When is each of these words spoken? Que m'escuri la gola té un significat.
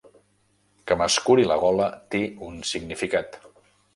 Que 0.91 0.97
m'escuri 1.01 1.43
la 1.51 1.59
gola 1.65 1.91
té 2.15 2.23
un 2.49 2.57
significat. 2.73 3.41